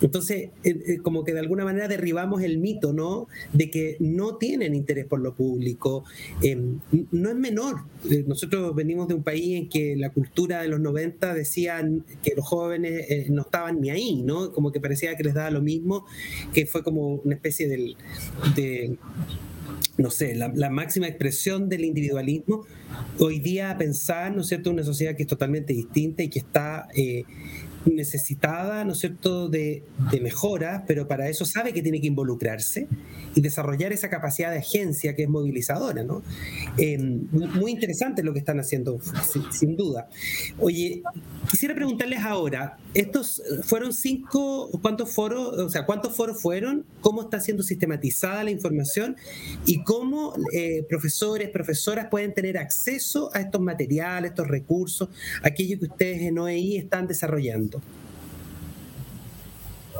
[0.00, 3.28] Entonces, eh, eh, como que de alguna manera derribamos el mito, ¿no?
[3.52, 6.04] De que no tienen interés por lo público.
[6.42, 7.82] Em, no es menor.
[8.10, 12.34] Eh, nosotros venimos de un país en que la cultura de los 90 decían que
[12.34, 14.52] los jóvenes no estaban ni ahí, ¿no?
[14.52, 16.06] Como que parecía que les daba lo mismo,
[16.52, 17.96] que fue como una especie del,
[18.54, 18.91] de
[19.98, 22.66] no sé, la, máxima expresión del individualismo,
[23.18, 26.88] hoy día pensar, ¿no es cierto?, una sociedad que es totalmente distinta y que está
[26.94, 27.24] eh,
[27.86, 32.88] necesitada, ¿no es cierto?, de, de mejora, pero para eso sabe que tiene que involucrarse
[33.34, 36.22] y desarrollar esa capacidad de agencia que es movilizadora, ¿no?
[36.76, 38.98] Eh, muy interesante lo que están haciendo,
[39.50, 40.08] sin, duda.
[40.58, 41.02] Oye,
[41.50, 46.84] quisiera preguntarles ahora, estos fueron cinco, ¿cuántos foros, o sea, cuántos foros fueron?
[47.00, 49.16] ¿Cómo está siendo sistematizada la información?
[49.64, 55.08] ¿Y cómo eh, profesores, profesoras pueden tener acceso a estos materiales, estos recursos,
[55.42, 57.71] aquello que ustedes en OEI están desarrollando?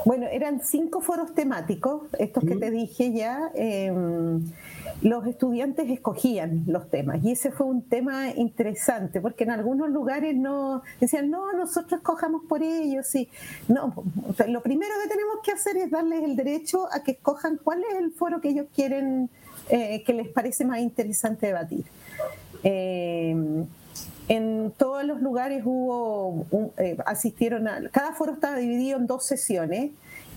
[0.04, 3.50] Bueno, eran cinco foros temáticos, estos que te dije ya.
[3.54, 4.42] Em,
[5.00, 10.36] los estudiantes escogían los temas y ese fue un tema interesante porque en algunos lugares
[10.36, 13.28] no decían no nosotros escojamos por ellos y
[13.68, 13.92] no
[14.46, 17.98] lo primero que tenemos que hacer es darles el derecho a que escojan cuál es
[17.98, 19.28] el foro que ellos quieren
[19.68, 21.84] eh, que les parece más interesante debatir.
[22.62, 23.66] Em,
[24.32, 26.46] en todos los lugares hubo,
[26.78, 29.90] eh, asistieron a, cada foro estaba dividido en dos sesiones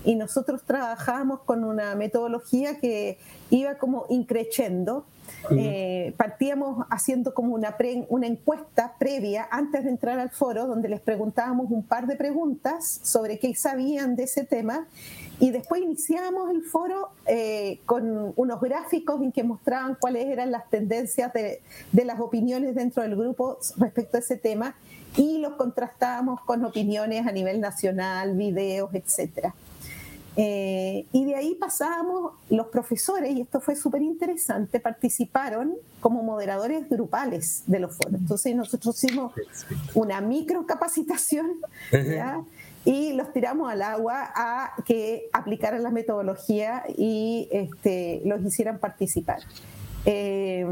[0.04, 3.16] y nosotros trabajábamos con una metodología que
[3.48, 5.06] iba como increciendo.
[5.50, 7.74] Eh, partíamos haciendo como una,
[8.08, 13.00] una encuesta previa antes de entrar al foro donde les preguntábamos un par de preguntas
[13.02, 14.86] sobre qué sabían de ese tema
[15.38, 20.68] y después iniciamos el foro eh, con unos gráficos en que mostraban cuáles eran las
[20.70, 21.60] tendencias de,
[21.92, 24.74] de, las opiniones dentro del grupo respecto a ese tema
[25.16, 29.54] y los contrastábamos con opiniones a nivel nacional, videos, etcétera.
[30.38, 36.88] Eh, y de ahí pasábamos, los profesores, y esto fue súper interesante, participaron como moderadores
[36.90, 38.20] grupales de los foros.
[38.20, 39.32] Entonces nosotros hicimos
[39.94, 41.52] una microcapacitación
[42.86, 49.40] y los tiramos al agua a que aplicaran la metodología y este, los hicieran participar.
[50.04, 50.64] Eh,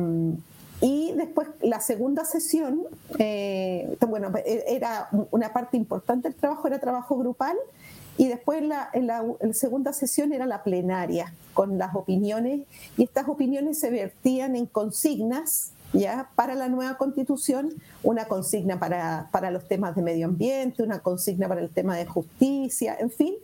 [0.80, 2.82] y después la segunda sesión,
[3.18, 7.56] eh, bueno, era una parte importante del trabajo, era trabajo grupal,
[8.16, 12.60] y después la, la, segunda sesión era la plenaria, con las opiniones,
[12.96, 17.72] y estas opiniones se vertían en consignas ya para la nueva constitución,
[18.03, 22.05] una consigna para, para los temas de medio ambiente, una consigna para el tema de
[22.05, 23.34] justicia, en fin,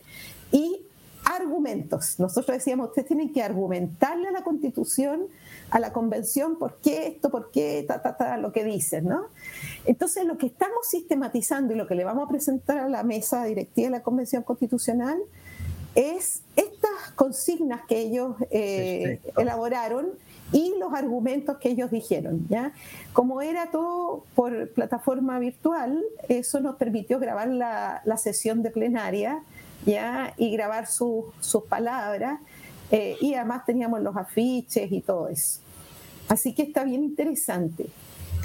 [0.52, 0.84] y
[1.24, 2.18] argumentos.
[2.18, 5.26] Nosotros decíamos, ustedes tienen que argumentarle a la constitución,
[5.70, 9.26] a la convención, por qué esto, por qué, ta, ta, ta, lo que dicen, ¿no?
[9.84, 13.44] Entonces, lo que estamos sistematizando y lo que le vamos a presentar a la mesa
[13.44, 15.18] directiva de la convención constitucional
[15.94, 20.10] es estas consignas que ellos eh, elaboraron
[20.52, 22.46] y los argumentos que ellos dijeron.
[22.48, 22.72] ¿ya?
[23.12, 29.42] Como era todo por plataforma virtual, eso nos permitió grabar la, la sesión de plenaria
[29.86, 30.34] ¿ya?
[30.36, 31.24] y grabar sus
[31.68, 32.40] palabras.
[32.92, 35.60] Eh, y además teníamos los afiches y todo eso.
[36.28, 37.86] Así que está bien interesante.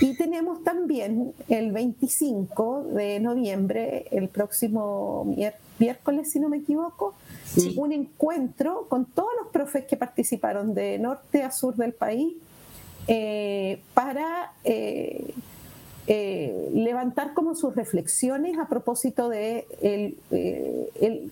[0.02, 5.36] Y tenemos también el 25 de noviembre, el próximo
[5.80, 7.14] miércoles, si no me equivoco,
[7.78, 12.36] un encuentro con todos los profes que participaron de norte a sur del país
[13.08, 15.34] eh, para eh,
[16.74, 21.32] levantar como sus reflexiones a propósito de el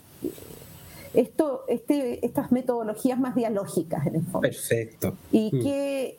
[1.14, 4.42] esto, este, estas metodologías más dialógicas en el fondo.
[4.42, 5.16] Perfecto.
[5.32, 5.62] ¿Y mm.
[5.62, 6.18] qué,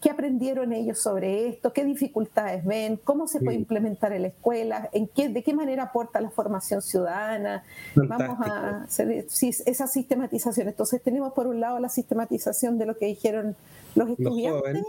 [0.00, 1.72] qué, aprendieron ellos sobre esto?
[1.72, 2.98] ¿Qué dificultades ven?
[3.04, 3.60] ¿Cómo se puede mm.
[3.60, 4.90] implementar en la escuela?
[4.92, 7.64] ¿En qué, ¿De qué manera aporta la formación ciudadana?
[7.94, 10.68] Vamos a hacer esa sistematización.
[10.68, 13.56] Entonces tenemos por un lado la sistematización de lo que dijeron
[13.94, 14.82] los estudiantes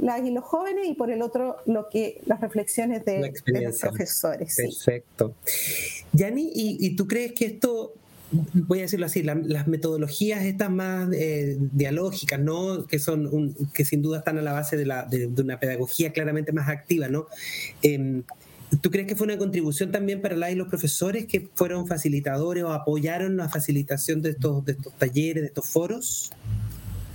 [0.00, 4.56] las, y los jóvenes y por el otro lo que las reflexiones de, los profesores.
[4.56, 5.34] Perfecto.
[6.12, 7.94] Yani, ¿y, ¿y tú crees que esto
[8.32, 12.86] voy a decirlo así, las metodologías estas más eh, dialógicas, ¿no?
[12.86, 16.52] Que son que sin duda están a la base de, la, de, una pedagogía claramente
[16.52, 17.26] más activa, ¿no?
[17.82, 18.22] Em,
[18.80, 22.62] ¿Tú crees que fue una contribución también para la y los profesores que fueron facilitadores
[22.62, 26.30] o apoyaron la facilitación de estos, de estos talleres, de estos foros?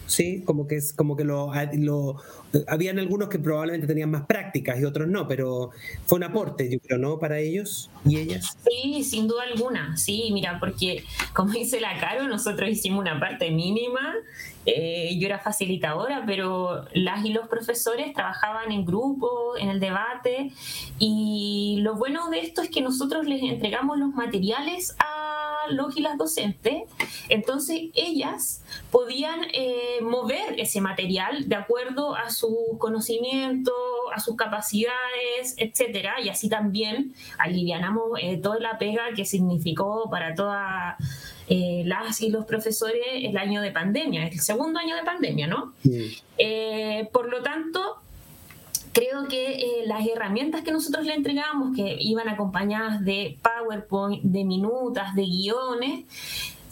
[0.07, 2.21] Sí, como que es como que lo, lo,
[2.67, 5.71] habían algunos que probablemente tenían más prácticas y otros no, pero
[6.05, 7.19] fue un aporte, yo creo, ¿no?
[7.19, 8.57] Para ellos y ellas.
[8.63, 11.03] Sí, sin duda alguna, sí, mira, porque
[11.33, 14.13] como dice la Caro, nosotros hicimos una parte mínima,
[14.65, 20.51] eh, yo era facilitadora, pero las y los profesores trabajaban en grupo, en el debate,
[20.99, 25.24] y lo bueno de esto es que nosotros les entregamos los materiales a
[25.69, 26.83] los y las docentes,
[27.29, 33.71] entonces ellas podían eh, mover ese material de acuerdo a su conocimiento,
[34.13, 40.35] a sus capacidades, etcétera, y así también alivianamos eh, toda la pega que significó para
[40.35, 40.95] todas
[41.47, 45.73] eh, las y los profesores el año de pandemia, el segundo año de pandemia, ¿no?
[47.11, 48.01] por lo tanto,
[48.95, 54.45] creo que eh, las herramientas que nosotros le entregamos, que iban acompañadas de PowerPoint, de
[54.45, 56.05] minutas, de guiones,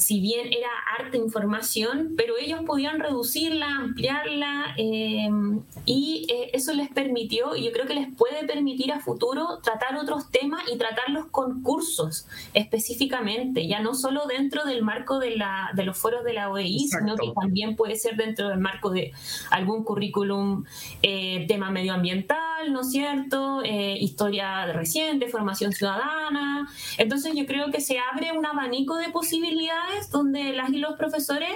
[0.04, 6.90] si bien era harta información, pero ellos podían reducirla, ampliarla em, y eh, eso les
[6.90, 11.28] permitió, y yo creo que les puede permitir a futuro tratar otros temas y tratarlos
[11.28, 16.34] con cursos específicamente, ya no solo dentro del marco de, la, de los foros de
[16.34, 19.14] la OEI, sino que también puede ser dentro del marco de
[19.52, 20.66] algún currículum,
[21.02, 23.62] eh, tema medioambiental, ¿no es cierto?
[23.64, 26.68] Eh, historia reciente, formación ciudadana.
[26.98, 31.50] Entonces yo creo que se abre un abanico de posibilidades donde las y los profesores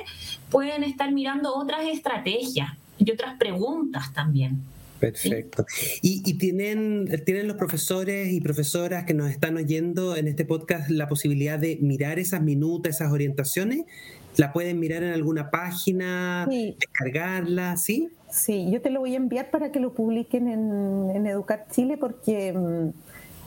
[0.49, 4.61] pueden estar mirando otras estrategias y otras preguntas también.
[4.99, 5.65] Perfecto.
[6.01, 11.07] ¿Y, tienen, tienen los profesores y profesoras que nos están oyendo en este podcast la
[11.07, 13.85] posibilidad de mirar esas minutas, esas orientaciones?
[14.37, 18.09] ¿La pueden mirar en alguna página, descargarla, sí?
[18.31, 21.97] Sí, yo te lo voy a enviar para que lo publiquen en, en Educar Chile
[21.97, 22.89] porque mm,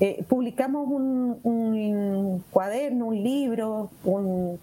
[0.01, 4.59] eh, publicamos un, cuaderno, un libro, un,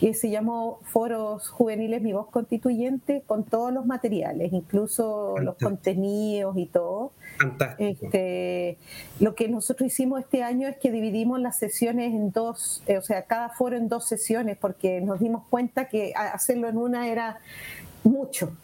[0.00, 6.56] que se llamó Foros Juveniles Mi Voz Constituyente, con todos los materiales, incluso los contenidos
[6.56, 7.12] y todo.
[7.76, 8.78] Este,
[9.20, 13.02] lo que nosotros hicimos este año es que dividimos las sesiones en dos, eh, o
[13.02, 17.38] sea, cada foro en dos sesiones, porque nos dimos cuenta que hacerlo en una era
[18.02, 18.56] mucho.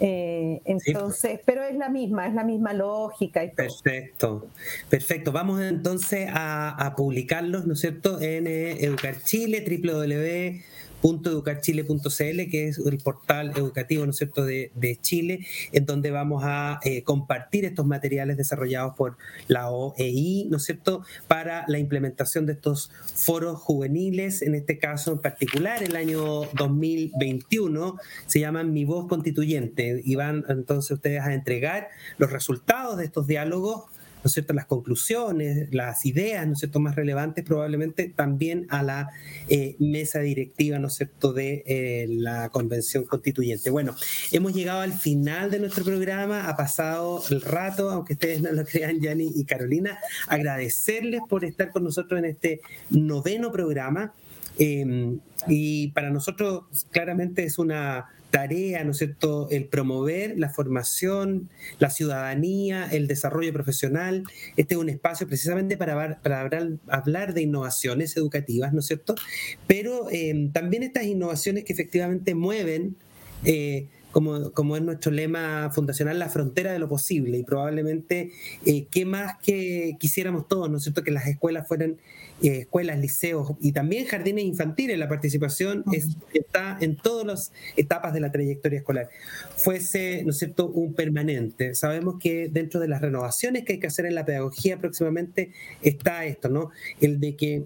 [0.00, 3.42] Eh, entonces, pero es la misma, es la misma lógica.
[3.44, 4.46] Y Perfecto,
[4.88, 5.32] perfecto.
[5.32, 10.62] Vamos entonces a, publicarlos, ¿no es cierto?, en eh, Educar Chile, www
[11.02, 14.44] .educarchile.cl, que es el portal educativo ¿no es cierto?
[14.44, 20.56] De, Chile, en donde vamos a eh, compartir estos materiales desarrollados por la OEI, ¿no
[20.56, 25.96] es cierto?, para la implementación de estos foros juveniles, en este caso en particular, el
[25.96, 27.96] año 2021,
[28.26, 33.26] se llaman Mi Voz Constituyente, y van entonces ustedes a entregar los resultados de estos
[33.26, 33.84] diálogos
[34.22, 38.82] ¿no es cierto?, las conclusiones, las ideas, ¿no es cierto?, más relevantes probablemente también a
[38.82, 39.08] la
[39.48, 43.70] eh, mesa directiva, ¿no es cierto?, de eh, la convención constituyente.
[43.70, 43.94] Bueno,
[44.32, 48.64] hemos llegado al final de nuestro programa, ha pasado el rato, aunque ustedes no lo
[48.64, 52.60] crean, Yanni y Carolina, agradecerles por estar con nosotros en este
[52.90, 54.14] noveno programa.
[54.60, 61.48] Em, y para nosotros claramente es una tarea, ¿no es cierto?, el promover la formación,
[61.78, 64.24] la ciudadanía, el desarrollo profesional.
[64.56, 66.20] Este es un espacio precisamente para,
[66.88, 69.14] hablar, de innovaciones educativas, ¿no es cierto?
[69.66, 72.96] Pero eh, también estas innovaciones que efectivamente mueven,
[73.44, 77.38] eh, como, como, es nuestro lema fundacional, la frontera de lo posible.
[77.38, 78.32] Y probablemente,
[78.64, 81.96] eh, ¿qué más que quisiéramos todos, ¿no es cierto?, que las escuelas fueran
[82.42, 84.98] eh, escuelas, liceos y también jardines infantiles.
[84.98, 85.84] La participación
[86.32, 89.08] está en todas las etapas de la trayectoria escolar.
[89.56, 91.74] Fuese, ¿no es cierto?, un permanente.
[91.74, 96.24] Sabemos que dentro de las renovaciones que hay que hacer en la pedagogía próximamente está
[96.26, 96.70] esto, ¿no?
[97.00, 97.64] El de que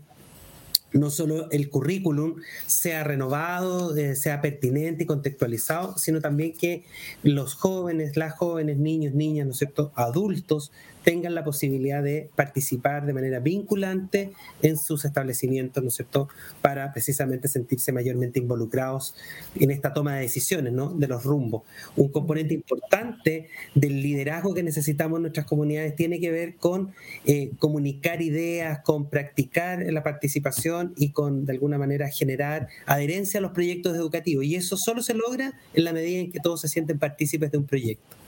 [0.93, 6.85] no solo el currículum sea renovado, eh, sea pertinente y contextualizado, sino también que
[7.23, 13.07] los jóvenes, las jóvenes, niños, niñas, ¿no es cierto?, adultos, tengan la posibilidad de participar
[13.07, 14.33] de manera vinculante
[14.63, 16.29] en sus establecimientos, ¿no es cierto?,
[16.61, 19.15] para precisamente sentirse mayormente involucrados
[19.57, 21.63] en esta toma de decisiones, ¿no?, de los rumbos.
[21.97, 26.93] Un componente importante del liderazgo que necesitamos en nuestras comunidades tiene que ver con
[27.27, 33.41] eh, comunicar ideas, con practicar la participación y con, de alguna manera, generar adherencia a
[33.41, 34.45] los proyectos educativos.
[34.45, 37.59] Y eso solo se logra en la medida en que todos se sienten partícipes de
[37.59, 38.22] un proyecto.